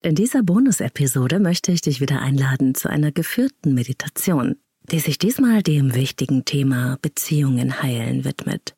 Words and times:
In 0.00 0.14
dieser 0.14 0.44
Bonus-Episode 0.44 1.40
möchte 1.40 1.72
ich 1.72 1.80
dich 1.80 2.00
wieder 2.00 2.22
einladen 2.22 2.76
zu 2.76 2.88
einer 2.88 3.10
geführten 3.10 3.74
Meditation, 3.74 4.54
die 4.92 5.00
sich 5.00 5.18
diesmal 5.18 5.64
dem 5.64 5.92
wichtigen 5.92 6.44
Thema 6.44 6.98
Beziehungen 7.02 7.82
heilen 7.82 8.24
widmet. 8.24 8.76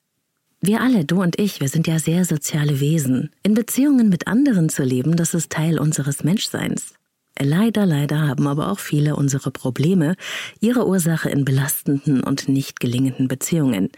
Wir 0.62 0.80
alle, 0.80 1.04
du 1.04 1.20
und 1.20 1.38
ich, 1.38 1.60
wir 1.60 1.68
sind 1.68 1.86
ja 1.86 1.98
sehr 1.98 2.24
soziale 2.24 2.80
Wesen. 2.80 3.28
In 3.42 3.52
Beziehungen 3.52 4.08
mit 4.08 4.28
anderen 4.28 4.70
zu 4.70 4.82
leben, 4.82 5.14
das 5.14 5.34
ist 5.34 5.52
Teil 5.52 5.78
unseres 5.78 6.24
Menschseins. 6.24 6.94
Leider, 7.38 7.84
leider 7.84 8.26
haben 8.26 8.46
aber 8.46 8.70
auch 8.70 8.78
viele 8.78 9.14
unsere 9.14 9.50
Probleme 9.50 10.16
ihre 10.58 10.86
Ursache 10.86 11.28
in 11.28 11.44
belastenden 11.44 12.22
und 12.22 12.48
nicht 12.48 12.80
gelingenden 12.80 13.28
Beziehungen 13.28 13.90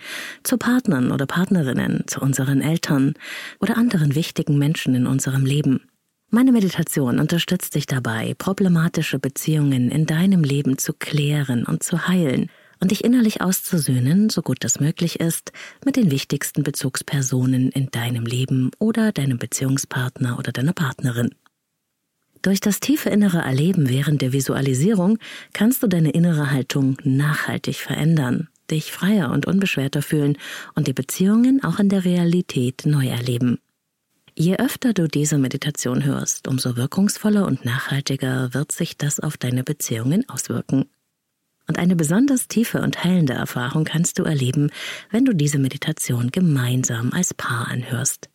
zu 0.43 0.59
Partnern 0.59 1.13
oder 1.13 1.27
Partnerinnen, 1.27 2.03
zu 2.09 2.21
unseren 2.21 2.63
Eltern 2.63 3.15
oder 3.61 3.77
anderen 3.77 4.17
wichtigen 4.17 4.59
Menschen 4.59 4.97
in 4.97 5.07
unserem 5.07 5.45
Leben. 5.45 5.83
Meine 6.35 6.51
Meditation 6.51 7.21
unterstützt 7.21 7.75
dich 7.75 7.85
dabei, 7.85 8.33
problematische 8.39 9.19
Beziehungen 9.19 9.91
in 9.91 10.07
deinem 10.07 10.45
Leben 10.45 10.79
zu 10.79 10.95
klären 10.95 11.67
und 11.67 11.83
zu 11.83 12.09
heilen 12.09 12.51
und 12.81 12.91
dich 12.91 13.05
innerlich 13.05 13.43
auszusöhnen, 13.43 14.31
so 14.31 14.41
gut 14.41 14.65
das 14.65 14.81
möglich 14.81 15.21
ist, 15.21 15.53
mit 15.85 15.97
den 15.97 16.11
wichtigsten 16.11 16.63
Bezugspersonen 16.63 17.69
in 17.69 17.91
deinem 17.91 18.25
Leben 18.25 18.71
oder 18.79 19.13
deinem 19.13 19.37
Beziehungspartner 19.37 20.39
oder 20.39 20.53
deiner 20.53 20.73
Partnerin. 20.73 21.35
Durch 22.41 22.61
das 22.61 22.81
tiefe 22.81 23.11
innere 23.11 23.41
Erleben 23.41 23.91
während 23.91 24.23
der 24.23 24.33
Visualisierung 24.33 25.19
kannst 25.53 25.83
du 25.83 25.87
deine 25.87 26.13
innere 26.13 26.51
Haltung 26.51 26.97
nachhaltig 27.05 27.77
verändern, 27.77 28.49
dich 28.71 28.91
freier 28.91 29.33
und 29.33 29.47
unbeschwerter 29.47 30.01
fühlen 30.01 30.39
und 30.75 30.87
die 30.87 30.95
Beziehungen 30.95 31.63
auch 31.63 31.79
in 31.79 31.91
der 31.91 32.07
Realität 32.07 32.85
neu 32.87 33.09
erleben. 33.09 33.59
Je 34.43 34.57
öfter 34.57 34.93
du 34.93 35.07
diese 35.07 35.39
Meditation 35.39 36.05
hörst, 36.05 36.49
umso 36.49 36.77
wirkungsvoller 36.77 37.47
und 37.47 37.65
nachhaltiger 37.65 38.53
wird 38.53 38.73
sich 38.73 38.97
das 38.97 39.21
auf 39.21 39.37
deine 39.37 39.63
Beziehungen 39.63 40.29
auswirken. 40.29 40.87
Und 41.69 41.79
eine 41.79 41.95
besonders 41.95 42.49
tiefe 42.49 42.83
und 42.83 43.05
heilende 43.05 43.35
Erfahrung 43.35 43.85
kannst 43.85 44.19
du 44.19 44.25
erleben, 44.25 44.73
wenn 45.13 45.25
du 45.25 45.33
diese 45.33 45.61
Meditation 45.61 46.33
gemeinsam 46.33 47.13
als 47.13 47.35
Paar 47.35 47.69
anhörst. 47.69 48.31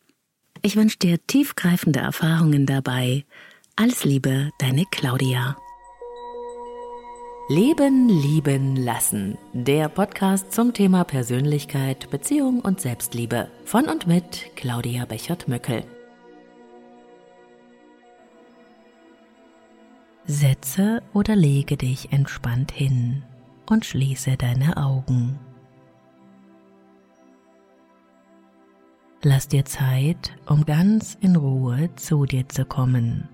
Ich 0.61 0.77
wünsche 0.77 0.97
dir 0.97 1.17
tiefgreifende 1.27 1.99
Erfahrungen 1.99 2.65
dabei. 2.65 3.25
Alles 3.75 4.05
Liebe, 4.05 4.51
deine 4.59 4.85
Claudia. 4.89 5.57
Leben, 7.49 8.07
lieben, 8.07 8.77
lassen. 8.77 9.37
Der 9.51 9.89
Podcast 9.89 10.53
zum 10.53 10.73
Thema 10.73 11.03
Persönlichkeit, 11.03 12.09
Beziehung 12.09 12.61
und 12.61 12.79
Selbstliebe. 12.79 13.49
Von 13.65 13.89
und 13.89 14.07
mit 14.07 14.55
Claudia 14.55 15.03
Bechert-Möckel. 15.03 15.83
Setze 20.29 21.01
oder 21.13 21.37
lege 21.37 21.77
dich 21.77 22.11
entspannt 22.11 22.73
hin 22.73 23.23
und 23.69 23.85
schließe 23.85 24.35
deine 24.35 24.75
Augen. 24.75 25.39
Lass 29.23 29.47
dir 29.47 29.63
Zeit, 29.63 30.35
um 30.45 30.65
ganz 30.65 31.17
in 31.21 31.37
Ruhe 31.37 31.89
zu 31.95 32.25
dir 32.25 32.49
zu 32.49 32.65
kommen. 32.65 33.29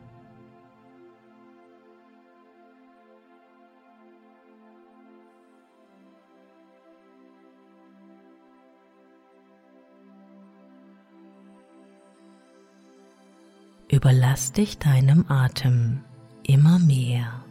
Überlass 13.90 14.52
dich 14.52 14.78
deinem 14.78 15.26
Atem 15.28 16.04
immer 16.44 16.80
mehr 16.80 17.44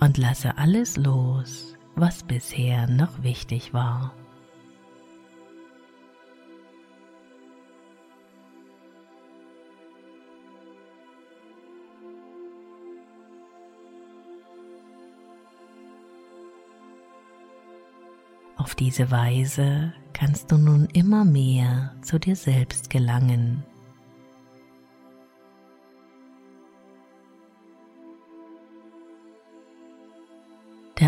und 0.00 0.18
lasse 0.18 0.56
alles 0.58 0.96
los, 0.96 1.76
was 1.94 2.22
bisher 2.22 2.88
noch 2.88 3.22
wichtig 3.22 3.72
war. 3.74 4.12
Auf 18.56 18.74
diese 18.74 19.10
Weise 19.10 19.92
kannst 20.12 20.50
du 20.52 20.56
nun 20.56 20.86
immer 20.92 21.24
mehr 21.24 21.94
zu 22.02 22.18
dir 22.18 22.36
selbst 22.36 22.90
gelangen 22.90 23.64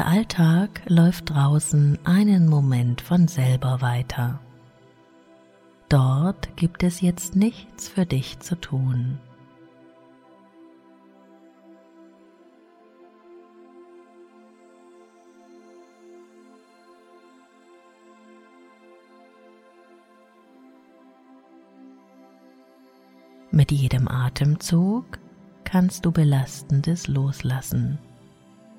Der 0.04 0.10
Alltag 0.12 0.82
läuft 0.86 1.30
draußen 1.30 1.98
einen 2.04 2.46
Moment 2.46 3.00
von 3.00 3.26
selber 3.26 3.80
weiter. 3.80 4.38
Dort 5.88 6.54
gibt 6.58 6.82
es 6.82 7.00
jetzt 7.00 7.36
nichts 7.36 7.88
für 7.88 8.04
dich 8.04 8.38
zu 8.40 8.60
tun. 8.60 9.18
Mit 23.50 23.72
jedem 23.72 24.06
Atemzug 24.08 25.18
kannst 25.64 26.04
du 26.04 26.12
Belastendes 26.12 27.08
loslassen 27.08 27.98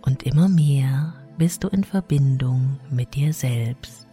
und 0.05 0.23
immer 0.23 0.47
mehr 0.47 1.13
bist 1.37 1.63
du 1.63 1.67
in 1.67 1.83
Verbindung 1.83 2.79
mit 2.89 3.15
dir 3.15 3.33
selbst. 3.33 4.05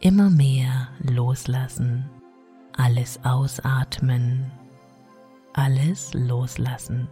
Immer 0.00 0.28
mehr 0.28 0.88
loslassen, 1.00 2.10
alles 2.76 3.18
ausatmen, 3.24 4.50
alles 5.54 6.12
loslassen. 6.12 7.08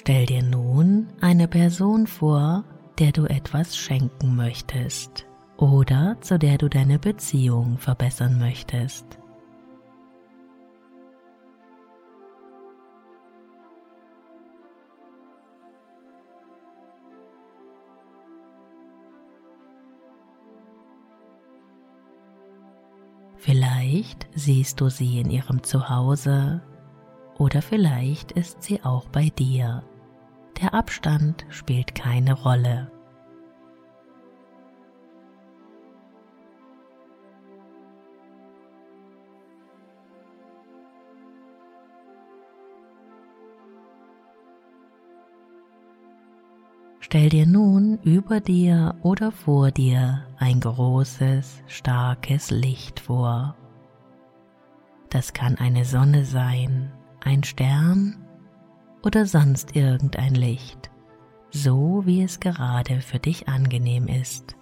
Stell 0.00 0.24
dir 0.24 0.42
nun 0.42 1.08
eine 1.20 1.46
Person 1.46 2.06
vor, 2.06 2.64
der 2.98 3.12
du 3.12 3.26
etwas 3.26 3.76
schenken 3.76 4.34
möchtest 4.34 5.26
oder 5.58 6.16
zu 6.22 6.38
der 6.38 6.56
du 6.56 6.70
deine 6.70 6.98
Beziehung 6.98 7.76
verbessern 7.76 8.38
möchtest. 8.38 9.04
Vielleicht 23.36 24.28
siehst 24.34 24.80
du 24.80 24.88
sie 24.88 25.20
in 25.20 25.28
ihrem 25.28 25.62
Zuhause 25.62 26.62
oder 27.40 27.62
vielleicht 27.62 28.32
ist 28.32 28.62
sie 28.62 28.84
auch 28.84 29.08
bei 29.08 29.30
dir. 29.30 29.82
Der 30.60 30.74
Abstand 30.74 31.46
spielt 31.48 31.94
keine 31.94 32.34
Rolle. 32.34 32.92
Stell 46.98 47.30
dir 47.30 47.46
nun 47.46 47.98
über 48.02 48.40
dir 48.40 48.96
oder 49.02 49.32
vor 49.32 49.70
dir 49.70 50.26
ein 50.36 50.60
großes, 50.60 51.62
starkes 51.66 52.50
Licht 52.50 53.00
vor. 53.00 53.56
Das 55.08 55.32
kann 55.32 55.56
eine 55.56 55.86
Sonne 55.86 56.26
sein, 56.26 56.92
ein 57.20 57.44
Stern 57.44 58.16
oder 59.02 59.26
sonst 59.26 59.76
irgendein 59.76 60.34
Licht, 60.34 60.90
so 61.50 62.02
wie 62.06 62.22
es 62.22 62.40
gerade 62.40 63.00
für 63.00 63.18
dich 63.18 63.48
angenehm 63.48 64.06
ist. 64.06 64.56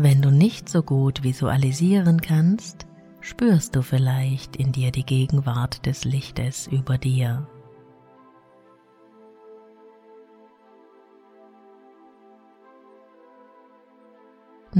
Wenn 0.00 0.22
du 0.22 0.30
nicht 0.30 0.68
so 0.68 0.84
gut 0.84 1.24
visualisieren 1.24 2.20
kannst, 2.20 2.86
spürst 3.20 3.74
du 3.74 3.82
vielleicht 3.82 4.54
in 4.54 4.70
dir 4.70 4.92
die 4.92 5.04
Gegenwart 5.04 5.86
des 5.86 6.04
Lichtes 6.04 6.68
über 6.68 6.98
dir. 6.98 7.48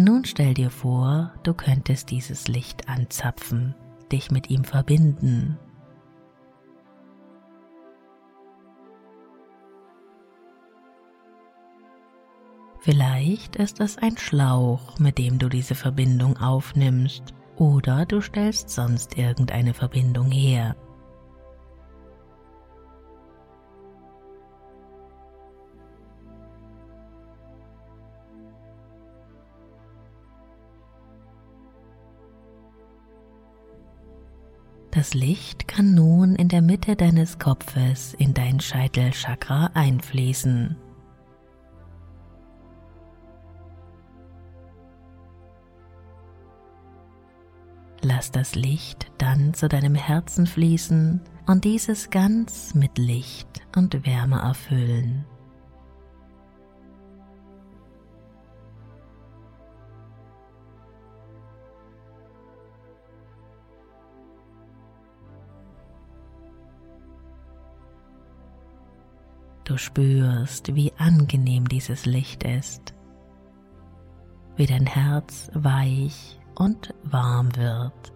Nun 0.00 0.24
stell 0.24 0.54
dir 0.54 0.70
vor, 0.70 1.32
du 1.42 1.54
könntest 1.54 2.12
dieses 2.12 2.46
Licht 2.46 2.88
anzapfen, 2.88 3.74
dich 4.12 4.30
mit 4.30 4.48
ihm 4.48 4.62
verbinden. 4.62 5.58
Vielleicht 12.78 13.56
ist 13.56 13.80
es 13.80 13.98
ein 13.98 14.16
Schlauch, 14.16 15.00
mit 15.00 15.18
dem 15.18 15.40
du 15.40 15.48
diese 15.48 15.74
Verbindung 15.74 16.36
aufnimmst, 16.36 17.34
oder 17.56 18.06
du 18.06 18.20
stellst 18.20 18.70
sonst 18.70 19.18
irgendeine 19.18 19.74
Verbindung 19.74 20.30
her. 20.30 20.76
Das 34.98 35.14
Licht 35.14 35.68
kann 35.68 35.94
nun 35.94 36.34
in 36.34 36.48
der 36.48 36.60
Mitte 36.60 36.96
deines 36.96 37.38
Kopfes 37.38 38.14
in 38.14 38.34
dein 38.34 38.58
Scheitelchakra 38.58 39.70
einfließen. 39.74 40.76
Lass 48.02 48.32
das 48.32 48.56
Licht 48.56 49.06
dann 49.18 49.54
zu 49.54 49.68
deinem 49.68 49.94
Herzen 49.94 50.48
fließen 50.48 51.20
und 51.46 51.64
dieses 51.64 52.10
ganz 52.10 52.74
mit 52.74 52.98
Licht 52.98 53.62
und 53.76 54.04
Wärme 54.04 54.40
erfüllen. 54.40 55.24
Du 69.68 69.76
spürst, 69.76 70.74
wie 70.74 70.94
angenehm 70.96 71.68
dieses 71.68 72.06
Licht 72.06 72.42
ist, 72.42 72.94
wie 74.56 74.64
dein 74.64 74.86
Herz 74.86 75.50
weich 75.52 76.40
und 76.54 76.94
warm 77.02 77.54
wird. 77.54 78.14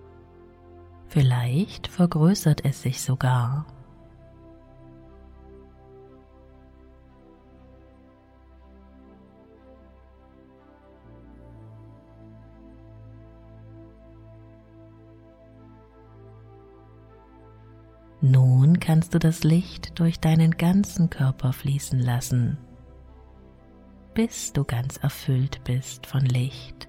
Vielleicht 1.09 1.89
vergrößert 1.89 2.65
es 2.65 2.81
sich 2.81 3.03
sogar. 3.03 3.67
Nun 18.23 18.62
kannst 18.83 19.15
du 19.15 19.21
das 19.21 19.45
Licht 19.45 20.01
durch 20.01 20.19
deinen 20.19 20.51
ganzen 20.57 21.09
Körper 21.09 21.53
fließen 21.53 22.01
lassen, 22.01 22.59
bis 24.13 24.53
du 24.53 24.65
ganz 24.65 24.97
erfüllt 24.97 25.63
bist 25.63 26.05
von 26.05 26.23
Licht. 26.23 26.89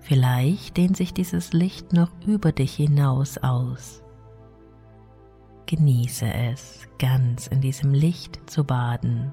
Vielleicht 0.00 0.76
dehnt 0.76 0.98
sich 0.98 1.14
dieses 1.14 1.54
Licht 1.54 1.94
noch 1.94 2.10
über 2.26 2.52
dich 2.52 2.74
hinaus 2.74 3.38
aus. 3.38 4.03
Genieße 5.76 6.32
es, 6.32 6.86
ganz 7.00 7.48
in 7.48 7.60
diesem 7.60 7.94
Licht 7.94 8.38
zu 8.48 8.62
baden. 8.62 9.32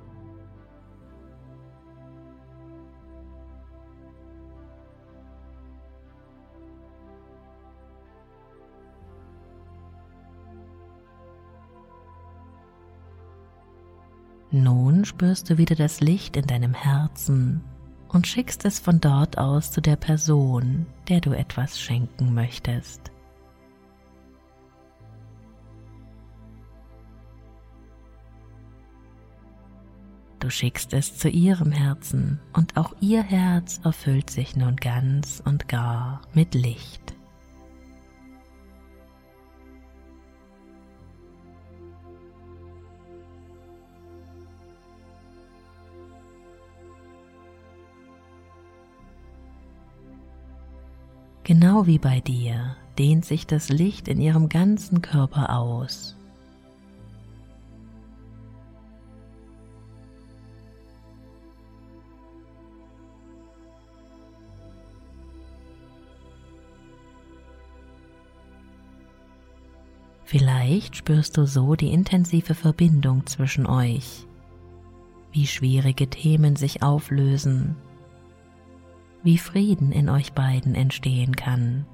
Nun 14.50 15.06
spürst 15.06 15.52
du 15.52 15.60
wieder 15.60 15.76
das 15.76 16.00
Licht 16.00 16.36
in 16.36 16.48
deinem 16.48 16.74
Herzen 16.74 17.64
und 18.10 18.26
schickst 18.26 18.66
es 18.66 18.80
von 18.80 19.00
dort 19.00 19.38
aus 19.38 19.70
zu 19.70 19.80
der 19.80 19.96
Person, 19.96 20.88
der 21.08 21.22
du 21.22 21.34
etwas 21.34 21.80
schenken 21.80 22.34
möchtest. 22.34 23.12
Du 30.42 30.50
schickst 30.50 30.92
es 30.94 31.20
zu 31.20 31.30
ihrem 31.30 31.72
Herzen 31.72 32.40
und 32.52 32.76
auch 32.76 32.96
ihr 33.00 33.22
Herz 33.22 33.80
erfüllt 33.84 34.32
sich 34.32 34.56
nun 34.56 34.76
ganz 34.76 35.40
und 35.46 35.68
gar 35.68 36.22
mit 36.34 36.56
Licht. 36.56 37.14
Genau 51.44 51.86
wie 51.86 52.00
bei 52.00 52.20
dir 52.20 52.76
dehnt 52.98 53.26
sich 53.26 53.46
das 53.46 53.70
Licht 53.70 54.08
in 54.08 54.20
ihrem 54.20 54.50
ganzen 54.50 55.04
Körper 55.04 55.56
aus 55.56 56.18
Vielleicht 70.32 70.96
spürst 70.96 71.36
du 71.36 71.46
so 71.46 71.76
die 71.76 71.92
intensive 71.92 72.56
Verbindung 72.56 73.26
zwischen 73.26 73.66
euch, 73.66 74.26
wie 75.34 75.46
schwierige 75.46 76.10
Themen 76.10 76.56
sich 76.56 76.82
auflösen, 76.82 77.76
wie 79.24 79.38
Frieden 79.38 79.92
in 79.92 80.08
euch 80.08 80.32
beiden 80.32 80.74
entstehen 80.74 81.36
kann, 81.36 81.86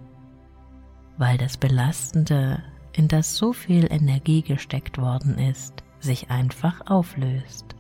weil 1.18 1.40
das 1.40 1.58
Belastende, 1.58 2.62
in 2.94 3.08
das 3.08 3.36
so 3.36 3.54
viel 3.54 3.92
Energie 3.92 4.44
gesteckt 4.44 5.00
worden 5.00 5.40
ist, 5.40 5.74
sich 6.00 6.30
einfach 6.30 6.82
auflöst. 6.86 7.76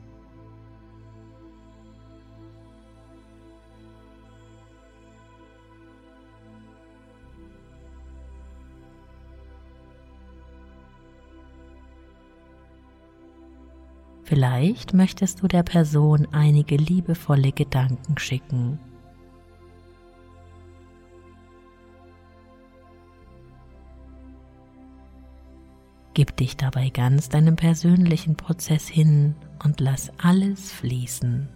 Vielleicht 14.27 14.93
möchtest 14.93 15.41
du 15.41 15.47
der 15.47 15.63
Person 15.63 16.27
einige 16.33 16.75
liebevolle 16.75 17.53
Gedanken 17.53 18.17
schicken. 18.17 18.77
Gib 26.13 26.35
dich 26.35 26.57
dabei 26.57 26.89
ganz 26.89 27.29
deinem 27.29 27.55
persönlichen 27.55 28.35
Prozess 28.35 28.89
hin 28.89 29.33
und 29.63 29.79
lass 29.79 30.11
alles 30.17 30.73
fließen. 30.73 31.47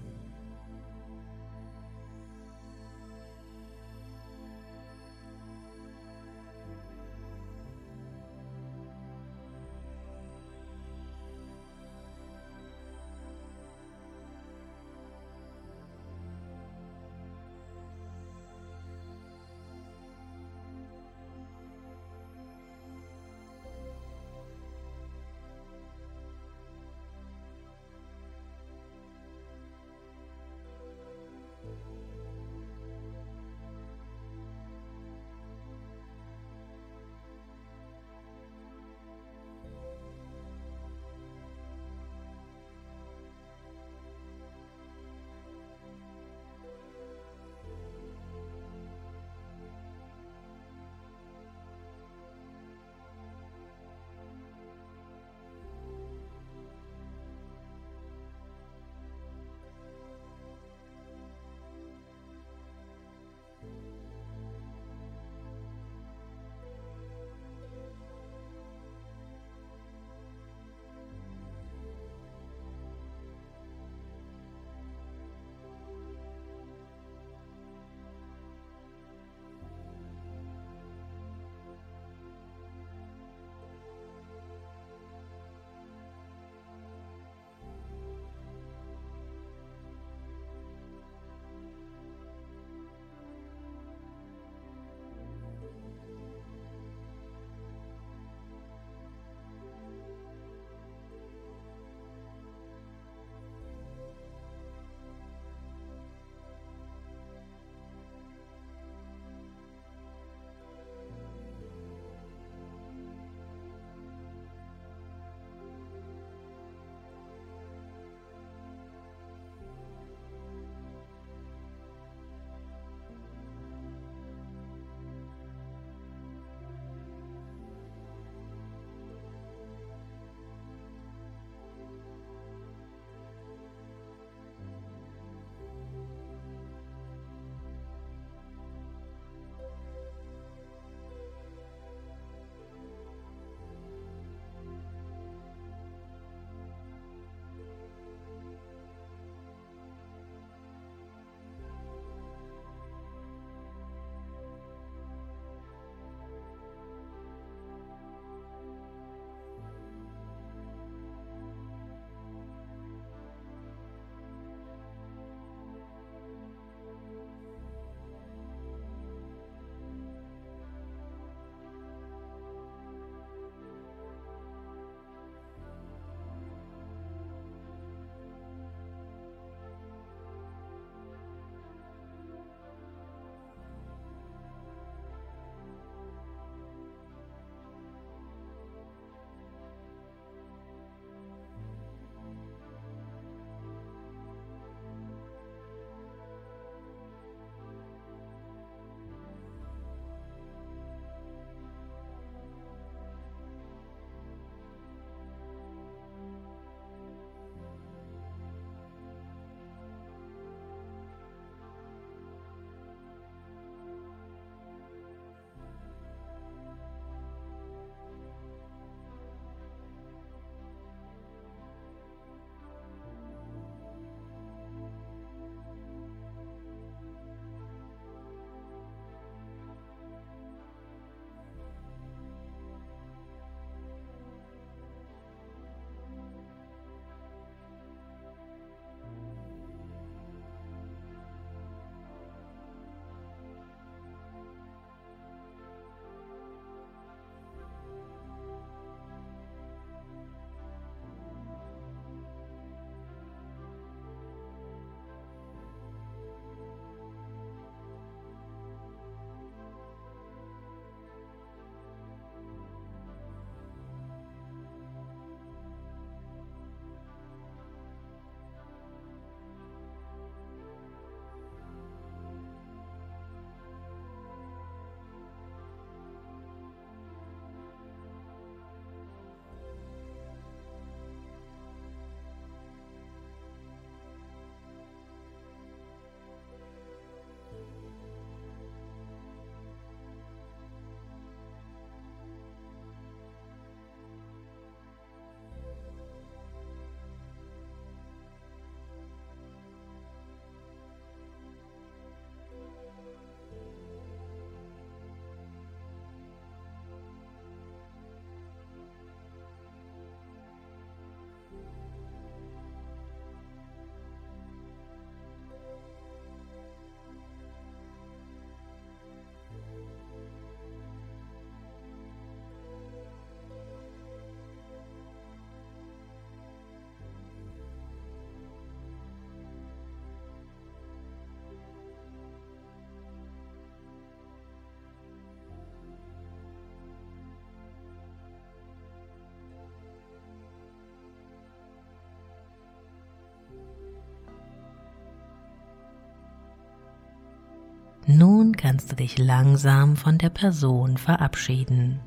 Kannst 348.55 348.91
du 348.91 348.95
dich 348.95 349.17
langsam 349.17 349.95
von 349.95 350.17
der 350.17 350.29
Person 350.29 350.97
verabschieden. 350.97 351.99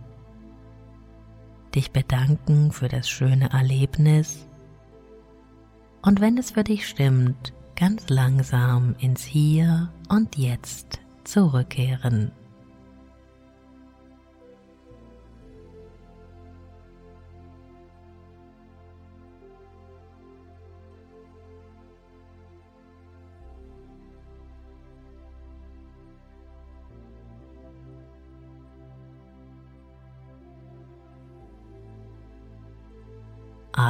Dich 1.74 1.90
bedanken 1.90 2.72
für 2.72 2.88
das 2.88 3.08
schöne 3.08 3.50
Erlebnis 3.50 4.46
und 6.02 6.20
wenn 6.20 6.36
es 6.36 6.50
für 6.50 6.64
dich 6.64 6.86
stimmt, 6.86 7.54
ganz 7.76 8.10
langsam 8.10 8.94
ins 8.98 9.24
Hier 9.24 9.90
und 10.08 10.36
Jetzt 10.36 11.00
zurückkehren. 11.24 12.30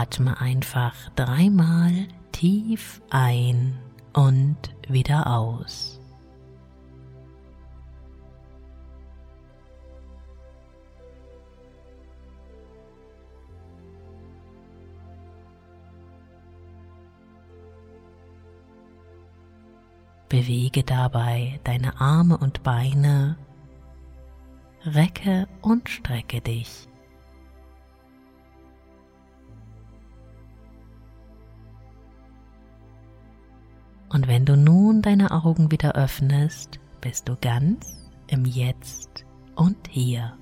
Atme 0.05 0.39
einfach 0.39 0.95
dreimal 1.17 2.09
tief 2.31 3.01
ein 3.09 3.79
und 4.13 4.59
wieder 4.87 5.27
aus. 5.27 5.99
Bewege 20.29 20.83
dabei 20.83 21.61
deine 21.65 21.99
Arme 21.99 22.37
und 22.37 22.63
Beine, 22.63 23.39
recke 24.85 25.49
und 25.63 25.89
strecke 25.89 26.43
dich. 26.43 26.89
Und 34.15 34.29
wenn 34.29 34.45
du 34.45 34.57
nun 34.57 35.03
deine 35.03 35.33
Augen 35.33 35.73
wieder 35.73 35.97
öffnest, 35.97 36.79
bist 37.01 37.29
du 37.29 37.35
ganz 37.41 37.97
im 38.29 38.45
Jetzt 38.45 39.27
und 39.57 39.77
Hier. 39.91 40.39